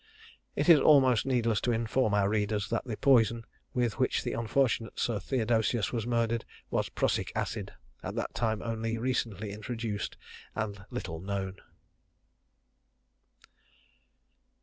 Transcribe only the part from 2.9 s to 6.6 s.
poison with which the unfortunate Sir Theodosius was murdered